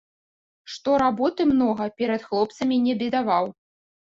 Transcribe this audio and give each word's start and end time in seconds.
Што 0.75 0.95
работы 1.03 1.47
многа, 1.51 1.85
перад 1.99 2.27
хлопцамі 2.31 2.75
не 2.87 2.99
бедаваў. 3.03 3.45